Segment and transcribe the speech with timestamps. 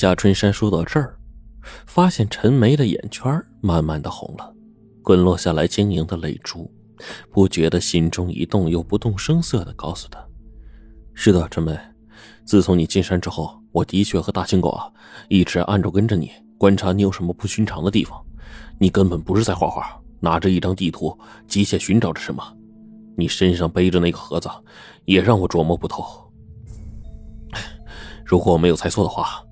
[0.00, 1.14] 夏春山说到这儿，
[1.84, 4.50] 发现陈梅的眼圈慢慢的红了，
[5.02, 6.72] 滚落下来晶莹的泪珠，
[7.30, 10.18] 不觉得心中一动，又不动声色的告诉他
[11.12, 11.78] ：“是的，陈梅，
[12.46, 14.90] 自从你进山之后，我的确和大青狗啊
[15.28, 18.18] 一直暗中跟着你，观察你有什么不寻常的地方。
[18.78, 21.14] 你根本不是在画画，拿着一张地图，
[21.46, 22.42] 机械寻找着什么。
[23.18, 24.48] 你身上背着那个盒子，
[25.04, 26.32] 也让我琢磨不透。
[28.24, 29.44] 如果我没有猜错的话。”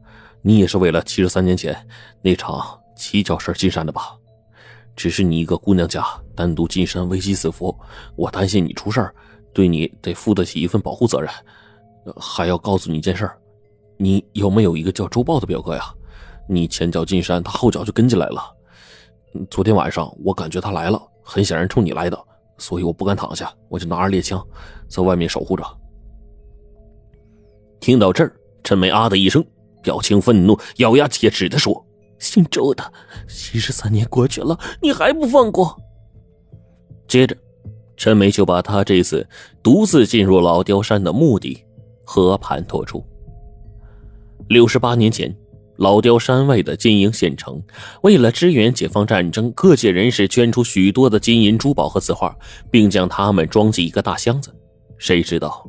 [0.49, 1.77] 你也是为了七十三年前
[2.23, 2.59] 那场
[2.97, 4.17] 蹊跷事进山的吧？
[4.97, 6.03] 只是你一个姑娘家
[6.35, 7.79] 单独进山危机四伏，
[8.17, 9.07] 我担心你出事
[9.53, 11.31] 对你得负得起一份保护责任。
[12.17, 13.31] 还要告诉你一件事
[13.99, 15.83] 你有没有一个叫周豹的表哥呀？
[16.49, 18.43] 你前脚进山，他后脚就跟进来了。
[19.51, 22.19] 昨天晚上我感觉他来了，很显然冲你来的，
[22.57, 24.43] 所以我不敢躺下，我就拿着猎枪
[24.89, 25.63] 在外面守护着。
[27.81, 28.35] 听到这儿，
[28.65, 29.45] 陈梅啊的一声。
[29.89, 31.83] 表情愤怒，咬牙切齿的说
[32.21, 32.93] ：“姓周的，
[33.27, 35.81] 七十三年过去了，你还不放过？”
[37.09, 37.35] 接着，
[37.97, 39.27] 陈梅就把他这次
[39.63, 41.65] 独自进入老雕山的目的
[42.05, 43.03] 和盘托出。
[44.51, 45.35] 六十八年前，
[45.79, 47.63] 老雕山外的金营县城，
[48.03, 52.37] 为了支援解放战争，各界人士捐出许多的金银珠宝和字画，
[52.71, 54.55] 并将它们装进一个大箱子。
[54.99, 55.67] 谁知道？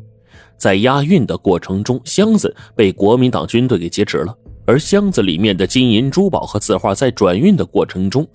[0.59, 8.27] 在押运的过程中，箱子被国民党军队给劫持了，而箱子里面的金银珠宝和字画在转运的过程中，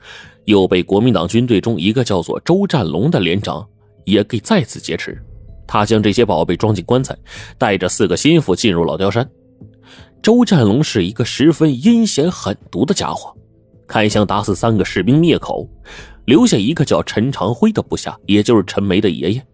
[0.47, 3.65] 又被国民党军队中一个叫做周占龙的连长
[4.05, 5.23] 也给再次劫持。
[5.67, 7.15] 他将这些宝贝装进棺材，
[7.59, 9.29] 带着四个心腹进入老雕山。
[10.23, 13.37] 周占龙是一个十分阴险狠毒的家伙，
[13.87, 15.69] 开枪打死三个士兵灭口，
[16.25, 19.47] 留下一个叫陈长辉的部下，也就是陈梅的爷爷。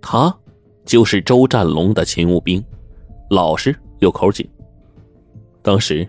[0.00, 0.32] 他。
[0.90, 2.60] 就是周占龙的勤务兵，
[3.28, 4.44] 老实又口紧。
[5.62, 6.04] 当时，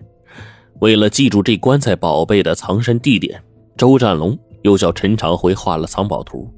[0.79, 3.39] 为了记住这棺材宝贝的藏身地点，
[3.77, 6.51] 周占龙又叫陈长辉画了藏宝图。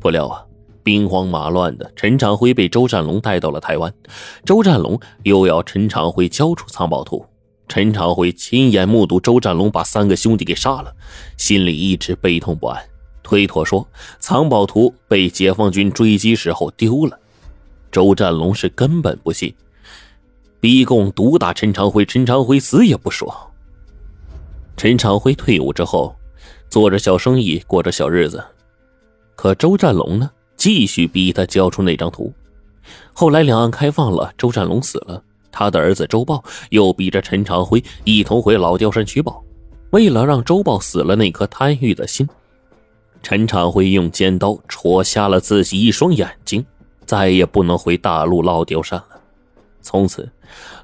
[0.00, 0.44] 不料啊，
[0.82, 3.94] 兵荒马乱的，陈长辉被周占龙带到了台湾。
[4.44, 7.24] 周占龙又要陈长辉交出藏宝图。
[7.68, 10.92] 陈长辉亲眼目睹周占龙把三个兄弟给杀了，
[11.36, 12.82] 心里一直悲痛不安，
[13.22, 13.86] 推脱说
[14.18, 17.20] 藏宝图被解放军追击时候丢了。
[17.92, 19.54] 周占龙是根本不信，
[20.60, 23.32] 逼供毒打陈长辉，陈长辉死也不说。
[24.78, 26.16] 陈长辉退伍之后，
[26.70, 28.42] 做着小生意，过着小日子。
[29.36, 32.32] 可周占龙呢，继续逼他交出那张图。
[33.12, 39.44] 后来两岸开放了，周占龙死了，他的儿子周豹又逼着陈长辉一同回老雕山取宝。
[39.90, 42.26] 为了让周豹死了那颗贪欲的心，
[43.22, 46.64] 陈长辉用尖刀戳瞎了自己一双眼睛。
[47.12, 49.20] 再也不能回大陆老雕山了。
[49.82, 50.26] 从此，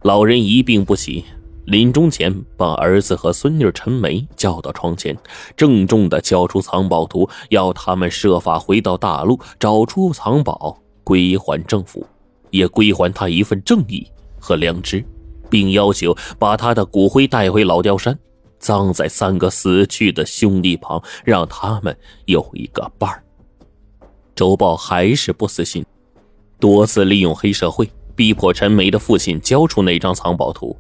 [0.03, 1.25] 老人一病不起，
[1.65, 5.17] 临终前把儿子和孙女陈梅叫到床前，
[5.57, 12.07] 郑重的交出藏宝图，要他们设法回到大陆，找出藏宝，归还政府，
[12.51, 14.07] 也归还他一份正义
[14.39, 15.03] 和良知，
[15.49, 18.19] 并要求把他的骨灰带回老雕山，
[18.59, 21.97] 葬在三个死去的兄弟旁，让他们
[22.27, 23.25] 有一个伴儿。
[24.35, 25.83] 周豹还是不死心。
[26.61, 30.77] 多次利用黑社会逼迫陈梅的父亲交出那张藏宝图，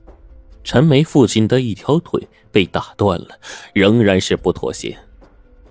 [0.64, 3.28] 陈梅父亲的一条腿被打断了，
[3.72, 4.96] 仍然是不妥协。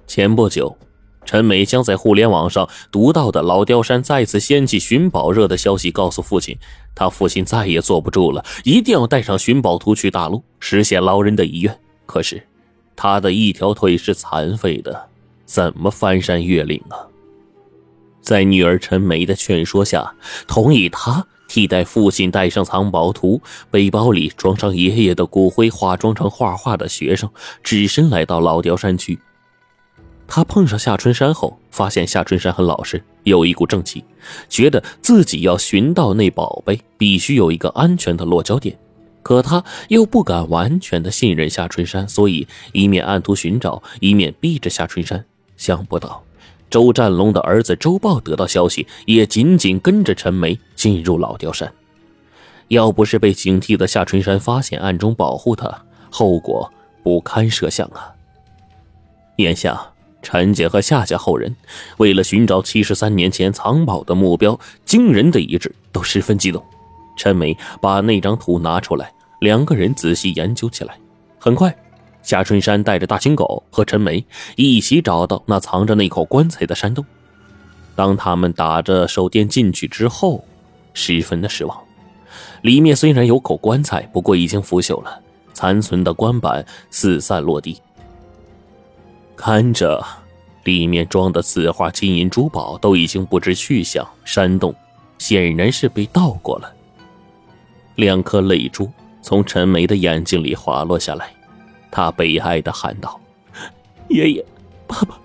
[0.05, 0.77] 前不久，
[1.25, 6.57] 陈梅将在互联网上读到的老雕山再次掀起寻宝热的消息告诉父亲，
[6.95, 11.79] 他父亲再也坐不住了，一定要带上寻宝图去大陆实现老人的遗愿。
[12.05, 12.41] 可是，
[12.95, 15.09] 他的一条腿是残废的，
[15.43, 16.95] 怎么翻山越岭啊？
[18.27, 20.13] 在女儿陈梅的劝说下，
[20.47, 27.29] 同意他替代父亲带上藏宝图，背包里装上爷爷的骨灰，化妆成画画的学生，
[27.63, 29.17] 只身来到老雕山区。
[30.27, 34.03] 他碰上夏春山后，发现夏春山很老实，有一股正气，
[34.49, 38.77] 觉得自己要寻到那宝贝，必须有一个安全的落脚点。
[39.23, 45.23] 可他又不敢完全的信任夏春山，所以一面暗图寻找，一面逼着夏春山。
[45.55, 46.26] 想不到。
[46.69, 51.71] 周占龙的儿子周豹得到消息，也紧紧跟着陈梅进入老雕山。
[52.67, 55.71] 要不是被警惕的夏春山发现，暗中保护他，
[56.09, 56.69] 后果
[57.03, 58.11] 不堪设想啊！
[59.37, 59.79] 眼下，
[60.21, 61.55] 陈家和夏家后人
[61.97, 66.61] 为了寻找七十三年前藏宝的目标，惊人的一致，都十分激动。
[67.15, 70.95] 陈梅把那张图拿出来，两个人仔细研究起来。
[71.39, 71.73] 很快。
[72.23, 74.25] 夏春山带着大青狗和陈梅
[74.55, 77.05] 一起找到那藏着那口棺材的山洞。
[77.95, 80.43] 当他们打着手电进去之后，
[80.93, 81.77] 十分的失望，
[82.61, 85.19] 里面虽然有口棺材，不过已经腐朽了，
[85.53, 87.81] 残存的棺板四散落地。
[89.35, 90.03] 看着
[90.63, 94.75] 里面装的字画、金银珠宝都已经不知去向，山洞
[95.17, 96.73] 显然是被盗过了。
[97.95, 98.91] 两颗泪珠
[99.21, 101.31] 从陈梅的眼睛里滑落下来，
[101.91, 103.19] 他悲哀的喊道
[104.09, 104.45] ：“爷爷，
[104.85, 105.19] 爸爸，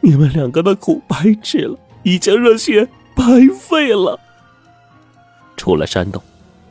[0.00, 3.24] 你们两个的苦白吃了，一腔热血白
[3.58, 4.18] 费了。”
[5.56, 6.22] 出了山洞。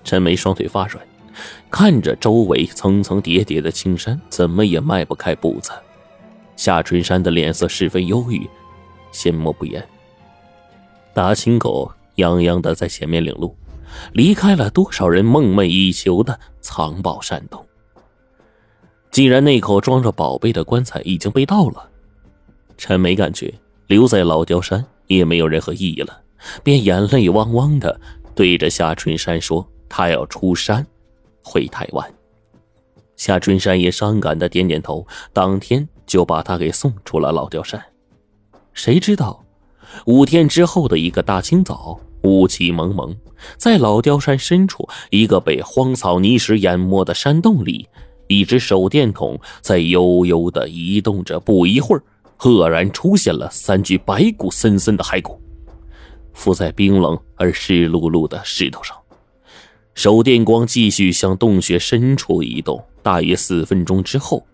[0.02, 1.06] 陈梅双腿发软，
[1.70, 5.72] 看着周围层层叠叠的青山，怎么也迈不开步子。
[6.56, 8.50] 夏春山的脸色十分忧郁，
[9.12, 9.86] 缄默不言。
[11.14, 13.56] 大青狗泱泱的在前面领路，
[14.14, 17.64] 离开了多少人梦寐以求的藏宝山洞。
[19.20, 21.90] 既然那口装着宝贝的棺材已经被盗了，
[22.78, 23.54] 陈梅感觉
[23.88, 26.22] 留在老雕山也没有任何意义了，
[26.64, 28.00] 便眼泪汪汪的
[28.34, 29.68] 对着夏春山说。
[29.90, 30.88] 他要出山，
[31.44, 32.14] 回台湾。
[33.18, 37.84] 夏春山也伤感的点点头，当天就把他给送出了老雕山。
[38.72, 39.44] 谁知道，
[40.06, 43.14] 五天之后的一个大清早，雾气蒙蒙，
[43.58, 47.90] 在老雕山深处一个被荒草泥石淹没的山洞里，
[48.30, 51.40] 一只手电筒在悠悠的移动着。
[51.40, 52.04] 不一会儿，
[52.38, 55.42] 赫然出现了三具白骨森森的骸骨，
[56.34, 58.96] 伏在冰冷而湿漉漉的石头上。
[59.96, 64.46] 手电光继续向洞穴深处移动，大约四分钟之后，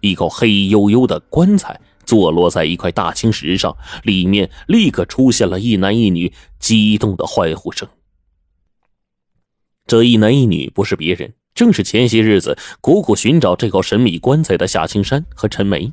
[0.00, 7.86] 一口黑黝黝的棺材坐落在一块大青石上，里面立刻出现了一男一女激动的欢呼声。
[9.86, 15.90] 这一男一女不是别人，正是前些日子苦苦寻找这口神秘棺材的夏青山和陈梅。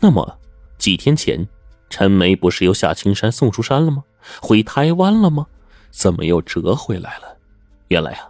[0.00, 0.36] 那么，
[0.76, 1.46] 几天前，
[1.88, 4.02] 陈梅不是由夏青山送出山了吗？
[4.40, 5.46] 回台湾了吗？
[5.92, 7.36] 怎么又折回来了？
[7.86, 8.28] 原来啊，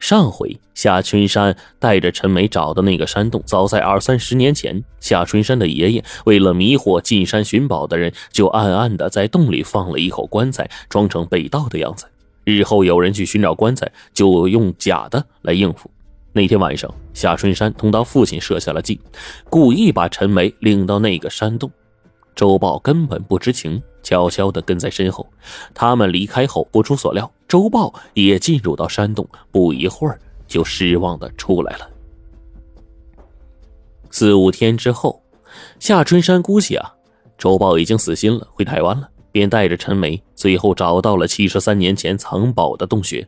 [0.00, 12.06] 上回夏春山带着陈梅找的那个山洞，早在二三十年前，夏春山的爷爷为了迷惑进山寻宝的人，就暗暗的在洞里放了一口棺材，装成被盗的样子。
[12.44, 15.90] 日后有人去寻找棺材，就用假的来应付。
[16.32, 18.98] 那天晚上，夏春山同他父亲设下了计，
[19.50, 21.70] 故意把陈梅领到那个山洞。
[22.34, 25.28] 周豹根本不知情，悄悄地跟在身后。
[25.74, 31.90] 他们离开后，不出所料，周豹也进入到山洞，不一会儿就失望地出来了。
[34.10, 35.22] 四五天之后，
[35.78, 36.94] 夏春山估计啊，
[37.36, 43.26] 周豹已经死心了，回台湾了，便带着陈梅，最后找到了七十三年前藏宝的洞穴。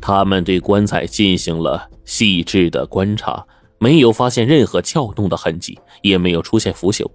[0.00, 3.44] 他们对棺材进行了细致的观察，
[3.78, 7.10] 没有发现任何撬动的痕迹，也没有出现腐朽。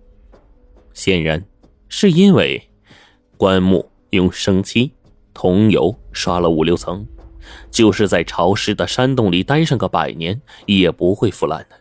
[0.93, 1.41] 显然，
[1.87, 2.61] 是因为
[3.37, 4.91] 棺木用生漆、
[5.33, 7.05] 桐油刷了五六层，
[7.69, 11.80] 就是在潮湿的山洞里待上个百年也不会腐烂的。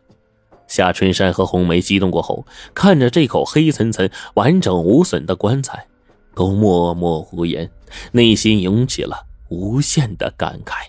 [0.71, 5.87] 夏春山和红梅激动过后，看着这口黑沉沉、完整无损的棺材，
[6.35, 7.69] 都默默无言，
[8.13, 10.87] 内心涌起了无限的感慨。